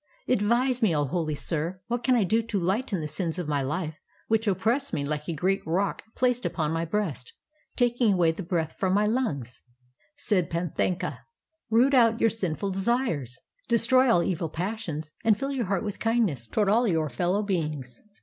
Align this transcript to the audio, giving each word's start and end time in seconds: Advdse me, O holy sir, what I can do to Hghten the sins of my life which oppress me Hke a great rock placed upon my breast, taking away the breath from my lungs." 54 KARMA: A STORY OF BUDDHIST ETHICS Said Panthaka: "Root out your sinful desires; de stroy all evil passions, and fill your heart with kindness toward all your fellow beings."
Advdse 0.27 0.81
me, 0.81 0.95
O 0.95 1.05
holy 1.05 1.35
sir, 1.35 1.79
what 1.85 1.99
I 1.99 2.01
can 2.01 2.27
do 2.27 2.41
to 2.41 2.59
Hghten 2.59 3.01
the 3.01 3.07
sins 3.07 3.37
of 3.37 3.47
my 3.47 3.61
life 3.61 3.99
which 4.29 4.47
oppress 4.47 4.91
me 4.91 5.05
Hke 5.05 5.27
a 5.27 5.33
great 5.35 5.61
rock 5.63 6.01
placed 6.15 6.43
upon 6.43 6.71
my 6.71 6.85
breast, 6.85 7.33
taking 7.75 8.13
away 8.13 8.31
the 8.31 8.41
breath 8.41 8.73
from 8.79 8.93
my 8.95 9.05
lungs." 9.05 9.61
54 10.15 10.17
KARMA: 10.17 10.17
A 10.17 10.17
STORY 10.17 10.39
OF 10.39 10.69
BUDDHIST 10.73 10.79
ETHICS 10.79 10.97
Said 10.97 11.01
Panthaka: 11.07 11.19
"Root 11.69 11.93
out 11.93 12.19
your 12.19 12.29
sinful 12.31 12.71
desires; 12.71 13.39
de 13.67 13.75
stroy 13.75 14.09
all 14.11 14.23
evil 14.23 14.49
passions, 14.49 15.13
and 15.23 15.37
fill 15.37 15.51
your 15.51 15.65
heart 15.65 15.83
with 15.83 15.99
kindness 15.99 16.47
toward 16.47 16.67
all 16.67 16.87
your 16.87 17.07
fellow 17.07 17.43
beings." 17.43 18.01